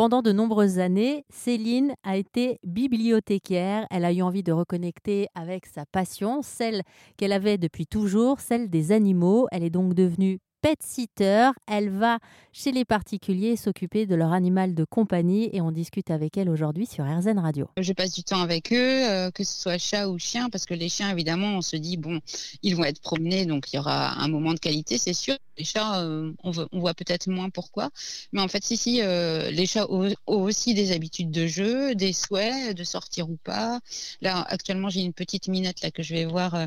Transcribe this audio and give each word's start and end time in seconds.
Pendant 0.00 0.22
de 0.22 0.32
nombreuses 0.32 0.78
années, 0.78 1.26
Céline 1.28 1.92
a 2.04 2.16
été 2.16 2.58
bibliothécaire. 2.64 3.86
Elle 3.90 4.06
a 4.06 4.14
eu 4.14 4.22
envie 4.22 4.42
de 4.42 4.50
reconnecter 4.50 5.26
avec 5.34 5.66
sa 5.66 5.84
passion, 5.84 6.40
celle 6.40 6.84
qu'elle 7.18 7.32
avait 7.32 7.58
depuis 7.58 7.86
toujours, 7.86 8.40
celle 8.40 8.70
des 8.70 8.92
animaux. 8.92 9.46
Elle 9.52 9.62
est 9.62 9.68
donc 9.68 9.92
devenue 9.92 10.38
pet 10.60 10.78
sitter. 10.82 11.50
Elle 11.66 11.90
va 11.90 12.18
chez 12.52 12.72
les 12.72 12.84
particuliers 12.84 13.56
s'occuper 13.56 14.06
de 14.06 14.14
leur 14.14 14.32
animal 14.32 14.74
de 14.74 14.84
compagnie 14.84 15.48
et 15.52 15.60
on 15.60 15.70
discute 15.70 16.10
avec 16.10 16.36
elle 16.36 16.50
aujourd'hui 16.50 16.86
sur 16.86 17.04
RZN 17.04 17.38
Radio. 17.38 17.68
Je 17.78 17.92
passe 17.92 18.12
du 18.12 18.24
temps 18.24 18.40
avec 18.40 18.72
eux, 18.72 19.08
euh, 19.08 19.30
que 19.30 19.44
ce 19.44 19.60
soit 19.60 19.78
chat 19.78 20.08
ou 20.08 20.18
chien, 20.18 20.50
parce 20.50 20.66
que 20.66 20.74
les 20.74 20.88
chiens, 20.88 21.10
évidemment, 21.10 21.56
on 21.56 21.62
se 21.62 21.76
dit, 21.76 21.96
bon, 21.96 22.20
ils 22.62 22.76
vont 22.76 22.84
être 22.84 23.00
promenés, 23.00 23.46
donc 23.46 23.72
il 23.72 23.76
y 23.76 23.78
aura 23.78 24.20
un 24.20 24.28
moment 24.28 24.52
de 24.52 24.58
qualité, 24.58 24.98
c'est 24.98 25.12
sûr. 25.12 25.36
Les 25.56 25.64
chats, 25.64 26.02
euh, 26.02 26.32
on, 26.42 26.50
voit 26.50 26.94
peut-être 26.94 27.28
moins 27.28 27.50
pourquoi. 27.50 27.90
Mais 28.32 28.40
en 28.40 28.48
fait, 28.48 28.64
si, 28.64 28.76
si, 28.76 29.02
euh, 29.02 29.50
les 29.50 29.66
chats 29.66 29.86
ont, 29.90 30.12
aussi 30.26 30.74
des 30.74 30.92
habitudes 30.92 31.30
de 31.30 31.46
jeu, 31.46 31.94
des 31.94 32.12
souhaits 32.12 32.76
de 32.76 32.84
sortir 32.84 33.30
ou 33.30 33.36
pas. 33.36 33.80
Là, 34.20 34.42
actuellement, 34.48 34.88
j'ai 34.88 35.02
une 35.02 35.12
petite 35.12 35.48
minette 35.48 35.82
là 35.82 35.90
que 35.90 36.02
je 36.02 36.14
vais 36.14 36.24
voir. 36.24 36.66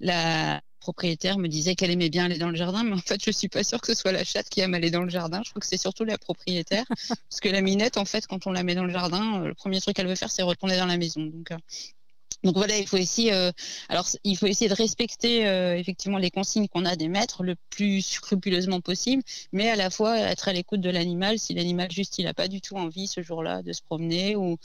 la 0.00 0.60
propriétaire 0.84 1.38
me 1.38 1.48
disait 1.48 1.74
qu'elle 1.74 1.90
aimait 1.90 2.10
bien 2.10 2.26
aller 2.26 2.36
dans 2.36 2.50
le 2.50 2.56
jardin, 2.56 2.84
mais 2.84 2.92
en 2.92 2.98
fait, 2.98 3.24
je 3.24 3.30
suis 3.30 3.48
pas 3.48 3.64
sûre 3.64 3.80
que 3.80 3.86
ce 3.86 3.94
soit 3.94 4.12
la 4.12 4.22
chatte 4.22 4.50
qui 4.50 4.60
aime 4.60 4.74
aller 4.74 4.90
dans 4.90 5.02
le 5.02 5.08
jardin. 5.08 5.40
Je 5.42 5.48
crois 5.48 5.60
que 5.60 5.66
c'est 5.66 5.78
surtout 5.78 6.04
la 6.04 6.18
propriétaire, 6.18 6.84
parce 7.08 7.40
que 7.40 7.48
la 7.48 7.62
minette, 7.62 7.96
en 7.96 8.04
fait, 8.04 8.26
quand 8.26 8.46
on 8.46 8.52
la 8.52 8.62
met 8.62 8.74
dans 8.74 8.84
le 8.84 8.92
jardin, 8.92 9.40
euh, 9.40 9.48
le 9.48 9.54
premier 9.54 9.80
truc 9.80 9.96
qu'elle 9.96 10.06
veut 10.06 10.14
faire, 10.14 10.30
c'est 10.30 10.42
retourner 10.42 10.76
dans 10.76 10.84
la 10.84 10.98
maison. 10.98 11.22
Donc, 11.22 11.52
euh, 11.52 11.56
donc 12.42 12.56
voilà, 12.58 12.76
il 12.76 12.86
faut 12.86 12.98
essayer, 12.98 13.32
euh, 13.32 13.50
alors 13.88 14.06
il 14.24 14.36
faut 14.36 14.44
essayer 14.44 14.68
de 14.68 14.74
respecter 14.74 15.44
effectivement 15.78 16.18
les 16.18 16.30
consignes 16.30 16.68
qu'on 16.68 16.84
a 16.84 16.94
des 16.94 17.08
maîtres 17.08 17.42
le 17.42 17.54
plus 17.70 18.02
scrupuleusement 18.02 18.82
possible, 18.82 19.22
mais 19.52 19.70
à 19.70 19.76
la 19.76 19.88
fois 19.88 20.18
être 20.18 20.48
à 20.48 20.52
l'écoute 20.52 20.82
de 20.82 20.90
l'animal 20.90 21.38
si 21.38 21.54
l'animal 21.54 21.90
juste 21.90 22.18
il 22.18 22.26
n'a 22.26 22.34
pas 22.34 22.48
du 22.48 22.60
tout 22.60 22.76
envie 22.76 23.06
ce 23.06 23.22
jour-là 23.22 23.62
de 23.62 23.72
se 23.72 23.80
promener 23.80 24.36
ou 24.36 24.58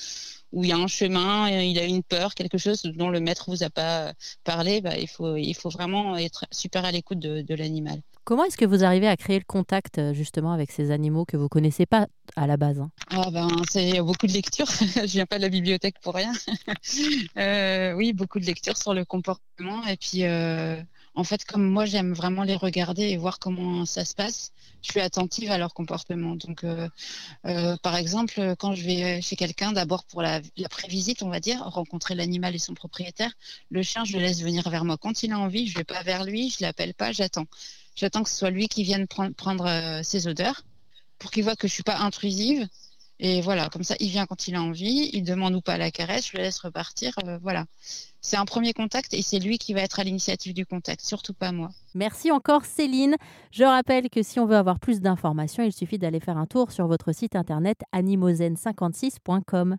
où 0.52 0.64
il 0.64 0.70
y 0.70 0.74
a 0.74 0.78
un 0.78 0.88
chemin, 0.88 1.50
il 1.50 1.78
a 1.80 1.86
une 1.86 2.04
peur, 2.04 2.34
quelque 2.34 2.58
chose 2.58 2.82
dont 2.84 3.10
le 3.10 3.20
maître 3.20 3.50
vous 3.50 3.64
a 3.64 3.70
pas 3.70 4.14
parlé, 4.44 4.82
bah, 4.82 4.98
il, 4.98 5.08
faut, 5.08 5.36
il 5.36 5.54
faut 5.54 5.70
vraiment 5.70 6.18
être 6.18 6.46
super 6.52 6.86
à 6.86 6.92
l'écoute 6.92 7.20
de, 7.20 7.56
l'animal. 7.56 8.02
Comment 8.24 8.46
est-ce 8.46 8.58
que 8.58 8.66
vous 8.66 8.84
arrivez 8.84 9.08
à 9.08 9.18
créer 9.18 9.40
le 9.40 9.46
contact 9.46 9.98
euh, 9.98 10.14
justement 10.14 10.52
avec 10.52 10.72
ces 10.72 10.92
animaux 10.92 11.26
que 11.26 11.36
vous 11.36 11.50
connaissez 11.50 11.88
pas 11.88 12.08
à 12.36 12.46
la 12.46 12.58
base 12.58 12.80
hein? 12.80 12.92
Ah 13.10 13.32
ben, 13.32 13.48
C'est 13.72 14.00
beaucoup 14.02 14.28
de 14.28 14.34
lectures. 14.34 14.70
Je 14.80 15.06
viens 15.06 15.26
pas 15.26 15.38
de 15.38 15.42
la 15.42 15.50
bibliothèque 15.50 15.96
pour 16.02 16.14
rien. 16.14 16.32
euh, 17.38 17.94
oui, 17.94 18.14
beaucoup 18.14 18.40
de 18.40 18.46
lectures 18.46 18.78
sur 18.78 18.94
le 18.94 19.04
comportement. 19.04 19.84
Et 19.88 19.98
puis, 19.98 20.26
euh, 20.26 20.80
en 21.20 21.26
fait, 21.26 21.44
comme 21.44 21.70
moi, 21.70 21.84
j'aime 21.86 22.14
vraiment 22.14 22.44
les 22.44 22.56
regarder 22.56 23.04
et 23.10 23.18
voir 23.18 23.40
comment 23.40 23.86
ça 23.86 24.06
se 24.06 24.16
passe, 24.16 24.54
je 24.82 24.92
suis 24.92 25.02
attentive 25.02 25.52
à 25.52 25.58
leur 25.58 25.74
comportement. 25.74 26.36
Donc, 26.36 26.64
euh, 26.64 26.88
euh, 27.46 27.76
par 27.84 27.98
exemple, 27.98 28.56
quand 28.58 28.74
je 28.74 28.86
vais 28.86 29.22
chez 29.22 29.36
quelqu'un, 29.36 29.74
d'abord 29.74 30.06
pour 30.06 30.22
la, 30.22 30.40
la 30.56 30.70
prévisite, 30.70 31.22
on 31.22 31.28
va 31.28 31.42
dire, 31.42 31.60
rencontrer 31.62 32.16
l'animal 32.16 32.56
et 32.56 32.60
son 32.60 32.74
propriétaire, 32.74 33.32
le 33.70 33.84
chien, 33.84 34.06
je 34.06 34.14
le 34.14 34.20
laisse 34.20 34.42
venir 34.42 34.70
vers 34.70 34.86
moi. 34.86 34.98
Quand 34.98 35.22
il 35.22 35.34
a 35.34 35.40
envie, 35.40 35.68
je 35.68 35.78
vais 35.78 35.84
pas 35.84 36.04
vers 36.04 36.24
lui, 36.24 36.52
je 36.52 36.64
l'appelle 36.64 36.94
pas, 36.94 37.12
j'attends. 37.12 37.48
J'attends 37.96 38.24
que 38.24 38.30
ce 38.30 38.38
soit 38.38 38.50
lui 38.50 38.70
qui 38.70 38.84
vienne 38.84 39.06
prendre, 39.08 39.66
euh, 39.66 40.02
ses 40.04 40.28
odeurs 40.28 40.64
pour 41.18 41.32
qu'il 41.32 41.44
voit 41.44 41.58
que 41.58 41.68
je 41.68 41.74
suis 41.74 41.84
pas 41.84 41.98
intrusive. 41.98 42.66
Et 43.20 43.42
voilà, 43.42 43.70
comme 43.70 43.84
ça, 43.84 43.96
il 44.00 44.10
vient 44.10 44.26
quand 44.26 44.48
il 44.48 44.56
a 44.56 44.62
envie, 44.62 45.10
il 45.14 45.24
demande 45.24 45.54
ou 45.56 45.62
pas 45.62 45.78
la 45.78 45.92
caresse, 45.92 46.30
je 46.32 46.38
le 46.38 46.44
laisse 46.44 46.60
repartir. 46.60 47.14
voilà 47.42 47.66
c'est 48.22 48.38
un 48.38 48.46
premier 48.46 48.74
contact 48.74 49.14
et 49.14 49.22
c'est 49.22 49.40
lui 49.40 49.58
qui 49.58 49.74
va 49.74 49.82
être 49.82 50.00
à 50.00 50.04
l'initiative 50.04 50.54
du 50.54 50.66
contact, 50.66 51.02
surtout 51.02 51.34
pas 51.34 51.52
moi. 51.52 51.70
Merci 51.96 52.32
encore 52.32 52.66
Céline. 52.66 53.16
Je 53.52 53.64
rappelle 53.64 54.10
que 54.10 54.24
si 54.24 54.40
on 54.40 54.46
veut 54.46 54.58
avoir 54.58 54.80
plus 54.80 55.02
d'informations, 55.02 55.64
il 55.64 55.72
suffit 55.72 55.98
d'aller 55.98 56.20
faire 56.20 56.38
un 56.38 56.46
tour 56.46 56.72
sur 56.72 56.88
votre 56.88 57.14
site 57.14 57.36
internet 57.36 57.82
animozen56.com. 57.94 59.78